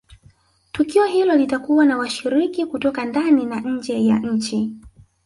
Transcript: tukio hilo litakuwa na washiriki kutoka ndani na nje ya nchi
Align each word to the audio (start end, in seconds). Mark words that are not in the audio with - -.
tukio 0.71 1.05
hilo 1.05 1.35
litakuwa 1.35 1.85
na 1.85 1.97
washiriki 1.97 2.65
kutoka 2.65 3.05
ndani 3.05 3.45
na 3.45 3.59
nje 3.59 4.05
ya 4.05 4.19
nchi 4.19 4.75